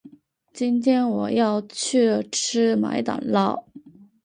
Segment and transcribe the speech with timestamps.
[0.51, 3.65] 今天我要去吃麦当劳。